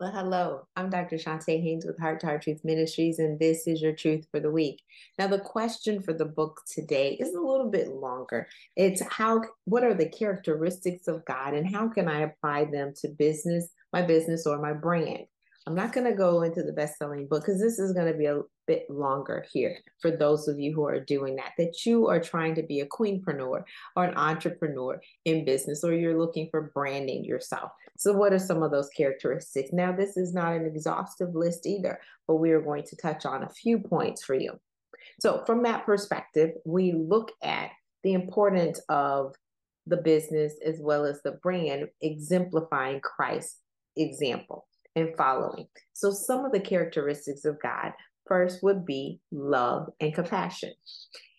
Well, 0.00 0.12
hello. 0.12 0.66
I'm 0.76 0.88
Dr. 0.88 1.16
Chonta 1.16 1.60
Haynes 1.60 1.84
with 1.84 1.98
Heart 1.98 2.20
to 2.20 2.26
Heart 2.26 2.44
Truth 2.44 2.64
Ministries, 2.64 3.18
and 3.18 3.38
this 3.38 3.66
is 3.66 3.82
your 3.82 3.92
truth 3.92 4.26
for 4.30 4.40
the 4.40 4.50
week. 4.50 4.80
Now, 5.18 5.26
the 5.26 5.40
question 5.40 6.00
for 6.00 6.14
the 6.14 6.24
book 6.24 6.62
today 6.66 7.18
is 7.20 7.34
a 7.34 7.38
little 7.40 7.68
bit 7.68 7.88
longer. 7.88 8.48
It's 8.76 9.02
how, 9.12 9.42
what 9.66 9.84
are 9.84 9.92
the 9.92 10.08
characteristics 10.08 11.06
of 11.06 11.26
God, 11.26 11.52
and 11.52 11.70
how 11.70 11.88
can 11.88 12.08
I 12.08 12.20
apply 12.20 12.64
them 12.72 12.94
to 13.02 13.08
business, 13.08 13.68
my 13.92 14.00
business, 14.00 14.46
or 14.46 14.58
my 14.58 14.72
brand? 14.72 15.26
I'm 15.66 15.74
not 15.74 15.92
going 15.92 16.06
to 16.06 16.16
go 16.16 16.42
into 16.42 16.62
the 16.62 16.72
best 16.72 16.96
selling 16.96 17.26
book 17.26 17.42
because 17.44 17.60
this 17.60 17.78
is 17.78 17.92
going 17.92 18.10
to 18.10 18.18
be 18.18 18.24
a 18.24 18.40
bit 18.66 18.88
longer 18.88 19.44
here 19.52 19.76
for 20.00 20.10
those 20.10 20.48
of 20.48 20.58
you 20.58 20.74
who 20.74 20.86
are 20.86 21.00
doing 21.00 21.36
that, 21.36 21.52
that 21.58 21.84
you 21.84 22.08
are 22.08 22.18
trying 22.20 22.54
to 22.54 22.62
be 22.62 22.80
a 22.80 22.86
queenpreneur 22.86 23.62
or 23.94 24.04
an 24.04 24.16
entrepreneur 24.16 24.98
in 25.26 25.44
business, 25.44 25.84
or 25.84 25.92
you're 25.92 26.18
looking 26.18 26.48
for 26.50 26.70
branding 26.74 27.24
yourself. 27.24 27.72
So, 27.98 28.14
what 28.14 28.32
are 28.32 28.38
some 28.38 28.62
of 28.62 28.70
those 28.70 28.88
characteristics? 28.96 29.70
Now, 29.70 29.92
this 29.92 30.16
is 30.16 30.32
not 30.32 30.54
an 30.54 30.64
exhaustive 30.64 31.34
list 31.34 31.66
either, 31.66 32.00
but 32.26 32.36
we 32.36 32.52
are 32.52 32.62
going 32.62 32.84
to 32.84 32.96
touch 32.96 33.26
on 33.26 33.42
a 33.42 33.50
few 33.50 33.78
points 33.78 34.24
for 34.24 34.34
you. 34.34 34.58
So, 35.20 35.44
from 35.44 35.62
that 35.64 35.84
perspective, 35.84 36.52
we 36.64 36.92
look 36.92 37.32
at 37.42 37.70
the 38.02 38.14
importance 38.14 38.80
of 38.88 39.34
the 39.86 39.98
business 39.98 40.54
as 40.64 40.78
well 40.80 41.04
as 41.04 41.20
the 41.22 41.32
brand 41.42 41.88
exemplifying 42.00 43.00
Christ's 43.00 43.58
example 43.96 44.66
and 44.96 45.16
following. 45.16 45.66
So, 45.92 46.10
some 46.10 46.44
of 46.44 46.52
the 46.52 46.60
characteristics 46.60 47.44
of 47.44 47.60
God 47.62 47.92
first 48.26 48.62
would 48.62 48.84
be 48.84 49.20
love 49.30 49.88
and 50.00 50.14
compassion. 50.14 50.72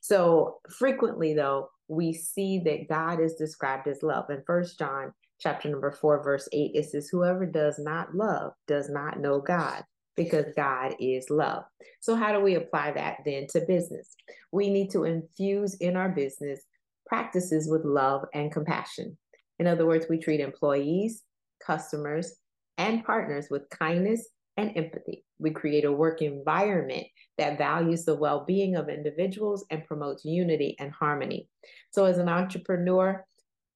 So, 0.00 0.58
frequently, 0.78 1.34
though, 1.34 1.68
we 1.88 2.12
see 2.12 2.60
that 2.64 2.88
God 2.88 3.20
is 3.20 3.34
described 3.34 3.88
as 3.88 4.02
love. 4.02 4.30
In 4.30 4.42
First 4.46 4.78
John 4.78 5.12
chapter 5.38 5.68
number 5.68 5.90
4, 5.90 6.22
verse 6.22 6.48
8, 6.52 6.72
it 6.74 6.84
says, 6.90 7.08
Whoever 7.10 7.46
does 7.46 7.78
not 7.78 8.14
love 8.14 8.52
does 8.66 8.88
not 8.88 9.20
know 9.20 9.40
God 9.40 9.82
because 10.16 10.46
God 10.56 10.94
is 11.00 11.28
love. 11.30 11.64
So, 12.00 12.14
how 12.14 12.32
do 12.32 12.40
we 12.40 12.54
apply 12.54 12.92
that 12.92 13.18
then 13.24 13.46
to 13.50 13.60
business? 13.66 14.14
We 14.52 14.70
need 14.70 14.90
to 14.90 15.04
infuse 15.04 15.74
in 15.76 15.96
our 15.96 16.08
business 16.08 16.60
practices 17.06 17.68
with 17.70 17.84
love 17.84 18.24
and 18.32 18.52
compassion. 18.52 19.16
In 19.58 19.66
other 19.66 19.86
words, 19.86 20.06
we 20.08 20.18
treat 20.18 20.40
employees, 20.40 21.22
customers, 21.64 22.34
and 22.78 23.04
partners 23.04 23.48
with 23.50 23.68
kindness 23.70 24.28
and 24.56 24.76
empathy. 24.76 25.24
We 25.38 25.50
create 25.50 25.84
a 25.84 25.92
work 25.92 26.22
environment 26.22 27.06
that 27.38 27.58
values 27.58 28.04
the 28.04 28.14
well 28.14 28.44
being 28.44 28.76
of 28.76 28.88
individuals 28.88 29.64
and 29.70 29.84
promotes 29.84 30.24
unity 30.24 30.76
and 30.78 30.92
harmony. 30.92 31.48
So, 31.90 32.04
as 32.04 32.18
an 32.18 32.28
entrepreneur, 32.28 33.24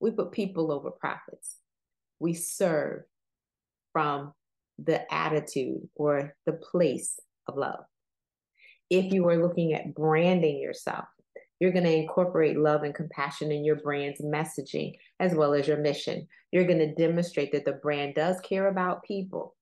we 0.00 0.10
put 0.12 0.32
people 0.32 0.72
over 0.72 0.90
profits. 0.90 1.56
We 2.20 2.34
serve 2.34 3.02
from 3.92 4.32
the 4.78 5.12
attitude 5.12 5.88
or 5.96 6.34
the 6.46 6.52
place 6.52 7.18
of 7.48 7.56
love. 7.56 7.80
If 8.90 9.12
you 9.12 9.28
are 9.28 9.42
looking 9.42 9.74
at 9.74 9.94
branding 9.94 10.60
yourself, 10.60 11.06
you're 11.60 11.72
going 11.72 11.84
to 11.84 11.94
incorporate 11.94 12.58
love 12.58 12.82
and 12.82 12.94
compassion 12.94 13.50
in 13.50 13.64
your 13.64 13.76
brand's 13.76 14.20
messaging 14.20 14.94
as 15.18 15.34
well 15.34 15.54
as 15.54 15.66
your 15.66 15.78
mission. 15.78 16.26
You're 16.52 16.66
going 16.66 16.78
to 16.78 16.94
demonstrate 16.94 17.52
that 17.52 17.64
the 17.64 17.72
brand 17.72 18.14
does 18.14 18.40
care 18.40 18.68
about 18.68 19.02
people. 19.02 19.56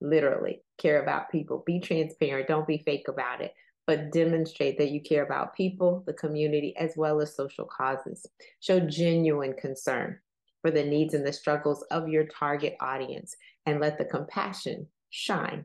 Literally, 0.00 0.62
care 0.78 1.02
about 1.02 1.30
people. 1.30 1.64
Be 1.66 1.80
transparent. 1.80 2.46
Don't 2.46 2.66
be 2.66 2.78
fake 2.78 3.08
about 3.08 3.40
it, 3.40 3.52
but 3.86 4.12
demonstrate 4.12 4.78
that 4.78 4.90
you 4.90 5.00
care 5.00 5.24
about 5.24 5.56
people, 5.56 6.04
the 6.06 6.12
community, 6.12 6.76
as 6.76 6.92
well 6.96 7.20
as 7.20 7.34
social 7.34 7.64
causes. 7.64 8.24
Show 8.60 8.80
genuine 8.80 9.54
concern 9.54 10.20
for 10.62 10.70
the 10.70 10.84
needs 10.84 11.14
and 11.14 11.26
the 11.26 11.32
struggles 11.32 11.84
of 11.90 12.08
your 12.08 12.26
target 12.26 12.76
audience 12.80 13.34
and 13.66 13.80
let 13.80 13.98
the 13.98 14.04
compassion 14.04 14.86
shine 15.10 15.64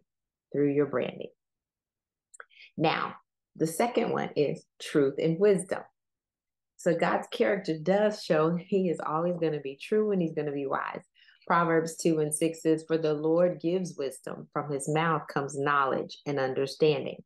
through 0.52 0.72
your 0.72 0.88
branding. 0.88 1.30
Now, 2.76 3.16
the 3.56 3.68
second 3.68 4.12
one 4.12 4.30
is 4.36 4.66
truth 4.82 5.16
and 5.20 5.40
wisdom. 5.40 5.82
So 6.78 6.96
God's 6.96 7.28
character 7.28 7.78
does 7.82 8.24
show 8.24 8.56
he 8.68 8.90
is 8.90 9.00
always 9.06 9.38
going 9.40 9.54
to 9.54 9.60
be 9.60 9.78
true 9.82 10.12
and 10.12 10.22
he's 10.22 10.34
going 10.34 10.48
to 10.48 10.54
be 10.54 10.66
wise. 10.66 11.04
Proverbs 11.46 11.98
2 11.98 12.20
and 12.20 12.34
6 12.34 12.62
says, 12.62 12.86
For 12.88 12.98
the 12.98 13.14
Lord 13.14 13.60
gives 13.60 13.98
wisdom, 13.98 14.48
from 14.54 14.72
his 14.72 14.88
mouth 14.88 15.24
comes 15.32 15.58
knowledge 15.58 16.18
and 16.26 16.40
understanding. 16.40 17.18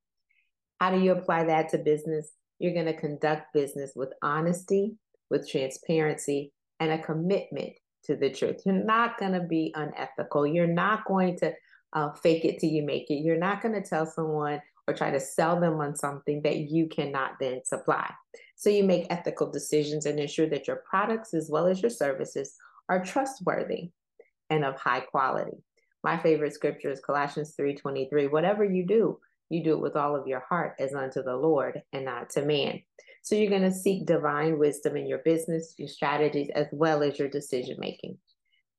How 0.80 0.92
do 0.92 1.00
you 1.00 1.12
apply 1.12 1.46
that 1.46 1.70
to 1.70 1.78
business? 1.78 2.32
You're 2.60 2.74
going 2.74 2.88
to 2.88 3.00
conduct 3.00 3.54
business 3.54 3.92
with 3.96 4.10
honesty, 4.24 4.96
with 5.30 5.50
transparency, 5.50 6.52
and 6.80 6.92
a 6.92 6.98
commitment 6.98 7.74
to 8.06 8.16
the 8.16 8.32
truth. 8.32 8.62
You're 8.66 8.76
not 8.76 9.20
going 9.20 9.34
to 9.34 9.42
be 9.42 9.74
unethical. 9.76 10.48
You're 10.48 10.68
not 10.68 11.06
going 11.06 11.38
to 11.40 11.54
uh, 11.94 12.12
fake 12.14 12.46
it 12.46 12.60
till 12.60 12.70
you 12.70 12.84
make 12.84 13.10
it. 13.10 13.24
You're 13.24 13.38
not 13.38 13.62
going 13.62 13.76
to 13.76 13.88
tell 13.88 14.06
someone 14.06 14.62
or 14.88 14.94
try 14.94 15.12
to 15.12 15.20
sell 15.20 15.60
them 15.60 15.80
on 15.80 15.96
something 15.96 16.42
that 16.44 16.58
you 16.58 16.88
cannot 16.88 17.32
then 17.40 17.62
supply. 17.66 18.12
So 18.56 18.70
you 18.70 18.84
make 18.84 19.08
ethical 19.10 19.52
decisions 19.52 20.06
and 20.06 20.20
ensure 20.20 20.48
that 20.50 20.68
your 20.68 20.82
products 20.90 21.34
as 21.34 21.50
well 21.52 21.68
as 21.68 21.82
your 21.82 21.90
services 21.90 22.56
are 22.90 23.04
trustworthy 23.04 23.92
and 24.50 24.64
of 24.64 24.76
high 24.76 25.02
quality. 25.02 25.58
My 26.04 26.18
favorite 26.18 26.54
scripture 26.54 26.90
is 26.90 27.02
Colossians 27.02 27.54
3:23. 27.60 28.28
Whatever 28.28 28.64
you 28.64 28.86
do, 28.86 29.20
you 29.50 29.64
do 29.64 29.74
it 29.74 29.82
with 29.82 29.96
all 29.96 30.16
of 30.16 30.28
your 30.28 30.40
heart 30.40 30.76
as 30.80 30.94
unto 30.94 31.22
the 31.22 31.36
Lord 31.36 31.82
and 31.92 32.06
not 32.06 32.30
to 32.32 32.46
man. 32.46 32.82
So 33.24 33.36
you're 33.36 33.50
going 33.50 33.62
to 33.64 33.74
seek 33.74 34.06
divine 34.06 34.58
wisdom 34.58 34.96
in 34.96 35.06
your 35.06 35.18
business, 35.20 35.74
your 35.78 35.90
strategies, 35.90 36.50
as 36.56 36.68
well 36.72 37.04
as 37.04 37.20
your 37.20 37.28
decision 37.28 37.76
making. 37.78 38.18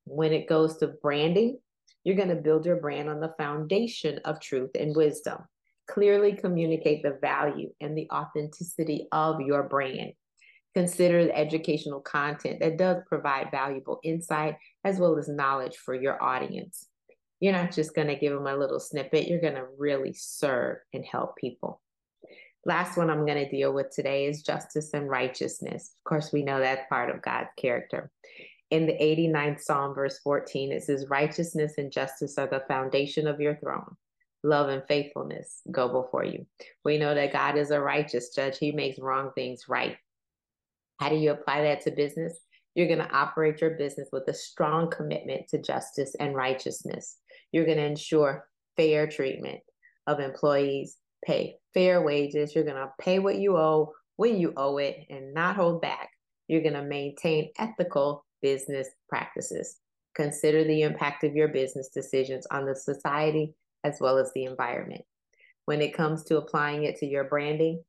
When 0.07 0.33
it 0.33 0.49
goes 0.49 0.79
to 0.79 0.87
branding, 1.03 1.59
you're 2.03 2.17
going 2.17 2.29
to 2.29 2.35
build 2.35 2.65
your 2.65 2.77
brand 2.77 3.11
on 3.11 3.21
the 3.21 3.35
foundation 3.37 4.21
of 4.25 4.41
truth 4.41 4.71
and 4.75 4.97
wisdom 4.97 5.45
clearly 5.89 6.33
communicate 6.33 7.03
the 7.03 7.19
value 7.21 7.71
and 7.81 7.97
the 7.97 8.09
authenticity 8.13 9.09
of 9.13 9.41
your 9.41 9.63
brand. 9.63 10.13
Consider 10.75 11.25
the 11.25 11.37
educational 11.37 12.01
content 12.01 12.61
that 12.61 12.77
does 12.77 12.99
provide 13.09 13.51
valuable 13.51 13.99
insight 14.05 14.57
as 14.85 14.99
well 14.99 15.19
as 15.19 15.29
knowledge 15.29 15.77
for 15.77 15.95
your 15.95 16.23
audience. 16.23 16.87
You're 17.41 17.55
not 17.55 17.73
just 17.73 17.95
going 17.95 18.09
to 18.09 18.17
give 18.17 18.33
them 18.33 18.47
a 18.47 18.57
little 18.57 18.81
snippet, 18.81 19.29
you're 19.29 19.41
going 19.41 19.55
to 19.55 19.67
really 19.79 20.13
serve 20.13 20.79
and 20.93 21.05
help 21.05 21.37
people. 21.37 21.81
Last 22.65 22.97
one 22.97 23.09
I'm 23.09 23.25
going 23.25 23.43
to 23.43 23.51
deal 23.51 23.73
with 23.73 23.91
today 23.91 24.27
is 24.27 24.43
justice 24.43 24.91
and 24.93 25.09
righteousness. 25.09 25.95
Of 25.99 26.09
course, 26.09 26.33
we 26.33 26.43
know 26.43 26.61
that's 26.61 26.89
part 26.89 27.09
of 27.09 27.23
God's 27.23 27.51
character. 27.57 28.11
In 28.71 28.87
the 28.87 28.93
89th 28.93 29.63
Psalm, 29.63 29.95
verse 29.95 30.19
14, 30.19 30.73
it 30.73 30.83
says, 30.83 31.07
Righteousness 31.09 31.75
and 31.79 31.91
justice 31.91 32.37
are 32.37 32.49
the 32.49 32.65
foundation 32.69 33.27
of 33.27 33.41
your 33.41 33.57
throne 33.57 33.97
love 34.43 34.69
and 34.69 34.83
faithfulness 34.87 35.63
go 35.71 35.89
before 36.03 36.25
you. 36.25 36.47
We 36.85 36.99
know 36.99 37.15
that 37.15 37.33
God 37.33 37.57
is 37.57 37.71
a 37.71 37.81
righteous 37.81 38.35
judge, 38.35 38.59
He 38.59 38.73
makes 38.73 38.99
wrong 38.99 39.31
things 39.35 39.69
right. 39.69 39.97
How 40.99 41.09
do 41.09 41.17
you 41.17 41.31
apply 41.31 41.63
that 41.63 41.83
to 41.83 41.91
business? 41.91 42.39
You're 42.75 42.89
going 42.89 42.99
to 42.99 43.11
operate 43.13 43.61
your 43.61 43.71
business 43.71 44.09
with 44.13 44.25
a 44.29 44.35
strong 44.35 44.91
commitment 44.91 45.49
to 45.49 45.61
justice 45.61 46.15
and 46.21 46.35
righteousness. 46.35 47.17
You're 47.53 47.65
going 47.65 47.79
to 47.79 47.85
ensure 47.85 48.47
fair 48.77 49.09
treatment 49.09 49.61
of 50.07 50.21
employees, 50.21 50.97
pay 51.25 51.57
fair 51.75 52.03
wages. 52.03 52.55
You're 52.55 52.65
going 52.65 52.77
to 52.77 52.93
pay 53.01 53.19
what 53.19 53.39
you 53.39 53.57
owe 53.57 53.93
when 54.17 54.39
you 54.39 54.53
owe 54.57 54.79
it 54.79 55.07
and 55.11 55.35
not 55.35 55.57
hold 55.57 55.81
back. 55.81 56.11
You're 56.47 56.63
going 56.63 56.75
to 56.75 56.83
maintain 56.83 57.51
ethical 57.59 58.25
business 58.43 58.89
practices. 59.09 59.77
Consider 60.15 60.65
the 60.65 60.83
impact 60.83 61.25
of 61.25 61.35
your 61.35 61.49
business 61.49 61.89
decisions 61.89 62.47
on 62.51 62.65
the 62.65 62.75
society 62.75 63.55
as 63.89 63.99
well 64.01 64.19
as 64.19 64.31
the 64.35 64.45
environment. 64.45 65.03
When 65.65 65.81
it 65.81 65.95
comes 65.95 66.25
to 66.25 66.39
applying 66.39 66.85
it 66.85 66.97
to 66.99 67.07
your 67.07 67.25
branding, 67.25 67.83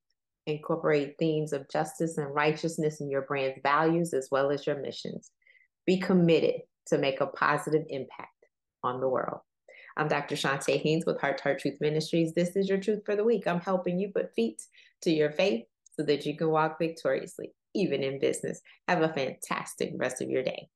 incorporate 0.48 1.16
themes 1.20 1.54
of 1.54 1.70
justice 1.70 2.18
and 2.18 2.34
righteousness 2.34 3.02
in 3.02 3.10
your 3.10 3.22
brand's 3.22 3.60
values 3.62 4.14
as 4.14 4.30
well 4.32 4.52
as 4.52 4.66
your 4.66 4.82
missions. 4.82 5.32
Be 5.86 6.00
committed 6.00 6.62
to 6.88 6.98
make 6.98 7.22
a 7.22 7.28
positive 7.28 7.84
impact 7.90 8.30
on 8.84 9.00
the 9.00 9.10
world. 9.10 9.40
I'm 9.98 10.08
Dr. 10.08 10.36
Chonta 10.36 10.82
Haynes 10.82 11.06
with 11.06 11.20
Heart 11.20 11.40
to 11.40 11.44
Heart 11.44 11.60
Truth 11.60 11.78
Ministries. 11.82 12.34
This 12.34 12.56
is 12.56 12.70
your 12.70 12.80
truth 12.80 13.02
for 13.06 13.16
the 13.16 13.24
week. 13.24 13.48
I'm 13.48 13.60
helping 13.60 14.00
you 14.00 14.12
put 14.14 14.34
feet 14.34 14.62
to 15.04 15.12
your 15.12 15.32
faith 15.32 15.66
so 15.94 16.04
that 16.04 16.26
you 16.26 16.38
can 16.38 16.50
walk 16.50 16.78
victoriously, 16.80 17.54
even 17.76 18.02
in 18.02 18.20
business. 18.20 18.62
Have 18.88 19.02
a 19.02 19.14
fantastic 19.14 19.94
rest 19.98 20.22
of 20.22 20.30
your 20.30 20.44
day. 20.44 20.70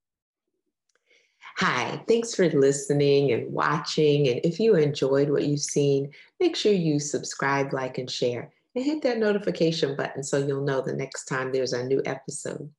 Hi, 1.58 2.04
thanks 2.08 2.34
for 2.34 2.50
listening 2.50 3.32
and 3.32 3.54
watching. 3.54 4.28
And 4.28 4.42
if 4.44 4.60
you 4.60 4.76
enjoyed 4.76 5.30
what 5.30 5.46
you've 5.46 5.60
seen, 5.60 6.12
make 6.40 6.56
sure 6.56 6.74
you 6.74 7.00
subscribe, 7.00 7.74
like, 7.74 8.00
and 8.00 8.10
share, 8.10 8.52
and 8.74 8.84
hit 8.84 9.04
that 9.04 9.20
notification 9.20 9.96
button 9.96 10.24
so 10.24 10.40
you'll 10.40 10.66
know 10.66 10.82
the 10.82 10.94
next 10.94 11.26
time 11.26 11.52
there's 11.52 11.74
a 11.74 11.86
new 11.86 12.02
episode. 12.06 12.72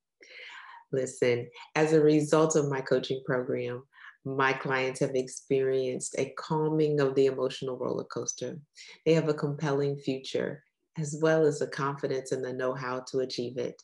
Listen, 0.91 1.49
as 1.76 1.93
a 1.93 2.00
result 2.00 2.56
of 2.56 2.69
my 2.69 2.81
coaching 2.81 3.23
program, 3.25 3.85
my 4.25 4.53
clients 4.53 4.99
have 5.00 5.15
experienced 5.15 6.17
a 6.19 6.35
calming 6.37 6.99
of 6.99 7.15
the 7.15 7.27
emotional 7.27 7.79
roller 7.79 8.05
coaster. 8.05 8.59
They 9.06 9.15
have 9.15 9.29
a 9.29 9.35
compelling 9.35 9.97
future, 9.99 10.65
as 10.99 11.17
well 11.23 11.47
as 11.47 11.61
the 11.61 11.69
confidence 11.69 12.32
and 12.32 12.44
the 12.44 12.53
know 12.53 12.75
how 12.75 13.05
to 13.11 13.20
achieve 13.20 13.56
it 13.56 13.81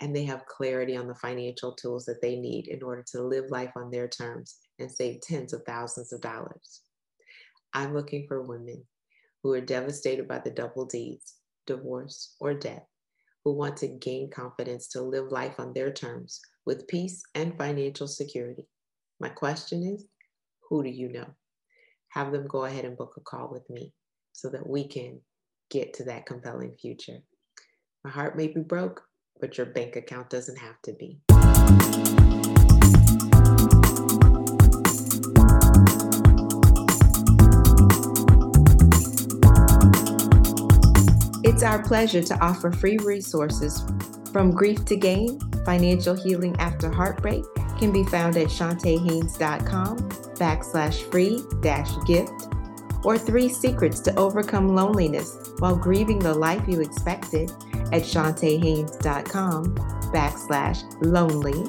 and 0.00 0.14
they 0.14 0.24
have 0.24 0.46
clarity 0.46 0.96
on 0.96 1.06
the 1.06 1.14
financial 1.14 1.72
tools 1.72 2.04
that 2.06 2.20
they 2.20 2.36
need 2.36 2.68
in 2.68 2.82
order 2.82 3.04
to 3.12 3.22
live 3.22 3.50
life 3.50 3.72
on 3.76 3.90
their 3.90 4.08
terms 4.08 4.56
and 4.78 4.90
save 4.90 5.20
tens 5.20 5.52
of 5.52 5.62
thousands 5.64 6.12
of 6.12 6.20
dollars. 6.20 6.82
I'm 7.72 7.94
looking 7.94 8.26
for 8.26 8.42
women 8.42 8.84
who 9.42 9.52
are 9.52 9.60
devastated 9.60 10.26
by 10.26 10.38
the 10.38 10.50
double 10.50 10.86
D's, 10.86 11.34
divorce 11.66 12.34
or 12.40 12.54
death, 12.54 12.86
who 13.44 13.52
want 13.52 13.76
to 13.78 13.88
gain 13.88 14.30
confidence 14.30 14.88
to 14.88 15.02
live 15.02 15.30
life 15.30 15.58
on 15.58 15.72
their 15.72 15.92
terms 15.92 16.40
with 16.66 16.88
peace 16.88 17.22
and 17.34 17.56
financial 17.56 18.08
security. 18.08 18.66
My 19.20 19.28
question 19.28 19.82
is 19.82 20.06
who 20.68 20.82
do 20.82 20.90
you 20.90 21.08
know? 21.10 21.26
Have 22.08 22.32
them 22.32 22.46
go 22.46 22.64
ahead 22.64 22.84
and 22.84 22.96
book 22.96 23.14
a 23.16 23.20
call 23.20 23.50
with 23.50 23.68
me 23.68 23.92
so 24.32 24.48
that 24.48 24.68
we 24.68 24.86
can 24.88 25.20
get 25.70 25.94
to 25.94 26.04
that 26.04 26.26
compelling 26.26 26.76
future. 26.80 27.18
My 28.04 28.10
heart 28.10 28.36
may 28.36 28.48
be 28.48 28.60
broke, 28.60 29.02
but 29.40 29.58
your 29.58 29.66
bank 29.66 29.96
account 29.96 30.30
doesn't 30.30 30.58
have 30.58 30.80
to 30.82 30.92
be. 30.92 31.18
It's 41.44 41.62
our 41.62 41.82
pleasure 41.82 42.22
to 42.22 42.38
offer 42.40 42.72
free 42.72 42.98
resources 42.98 43.84
from 44.32 44.50
Grief 44.50 44.84
to 44.86 44.96
Gain, 44.96 45.38
Financial 45.64 46.14
Healing 46.14 46.56
After 46.58 46.90
Heartbreak 46.90 47.44
can 47.78 47.92
be 47.92 48.04
found 48.04 48.36
at 48.36 48.48
chontahaynes.com 48.48 49.98
backslash 50.36 51.10
free 51.10 51.40
dash 51.60 51.90
gift 52.06 52.32
or 53.04 53.18
three 53.18 53.48
secrets 53.48 54.00
to 54.00 54.14
overcome 54.16 54.74
loneliness 54.74 55.36
while 55.58 55.76
grieving 55.76 56.18
the 56.18 56.32
life 56.32 56.66
you 56.66 56.80
expected 56.80 57.52
at 57.92 58.02
chontahaynes.com 58.02 59.74
backslash 60.12 60.84
lonely 61.00 61.64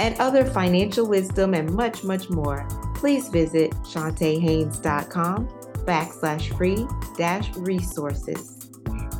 and 0.00 0.18
other 0.18 0.44
financial 0.46 1.06
wisdom 1.06 1.54
and 1.54 1.72
much, 1.74 2.02
much 2.04 2.30
more, 2.30 2.66
please 2.94 3.28
visit 3.28 3.72
chontahaynes.com 3.82 5.48
backslash 5.84 6.56
free 6.56 6.86
dash 7.16 7.54
resources. 7.56 8.70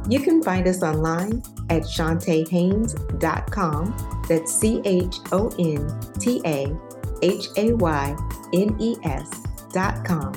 You 0.09 0.21
can 0.21 0.43
find 0.43 0.67
us 0.67 0.83
online 0.83 1.43
at 1.69 1.83
chontahaynes.com. 1.83 4.25
That's 4.29 4.53
C 4.53 4.81
H 4.85 5.17
O 5.33 5.49
N 5.59 6.01
T 6.19 6.41
A 6.47 6.75
H 7.23 7.49
A 7.57 7.73
Y 7.75 8.17
N 8.55 8.77
E 8.81 8.97
S.com. 9.05 10.33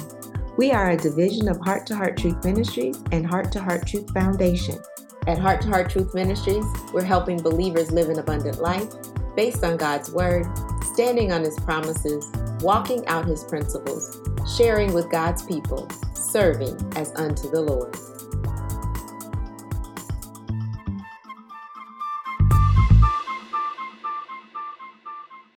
We 0.57 0.71
are 0.71 0.89
a 0.91 0.97
division 0.97 1.47
of 1.47 1.57
Heart 1.61 1.87
to 1.87 1.95
Heart 1.95 2.17
Truth 2.17 2.43
Ministries 2.43 3.01
and 3.11 3.25
Heart 3.25 3.53
to 3.53 3.61
Heart 3.61 3.87
Truth 3.87 4.11
Foundation. 4.13 4.77
At 5.25 5.39
Heart 5.39 5.61
to 5.61 5.69
Heart 5.69 5.89
Truth 5.89 6.13
Ministries, 6.13 6.65
we're 6.91 7.01
helping 7.01 7.41
believers 7.41 7.93
live 7.93 8.09
an 8.09 8.19
abundant 8.19 8.59
life 8.59 8.91
based 9.37 9.63
on 9.63 9.77
God's 9.77 10.11
Word, 10.11 10.45
standing 10.83 11.31
on 11.31 11.43
His 11.43 11.57
promises, 11.61 12.29
walking 12.59 13.07
out 13.07 13.25
His 13.25 13.45
principles, 13.45 14.19
sharing 14.57 14.91
with 14.93 15.09
God's 15.09 15.41
people, 15.43 15.87
serving 16.13 16.75
as 16.97 17.13
unto 17.15 17.49
the 17.49 17.61
Lord. 17.61 17.95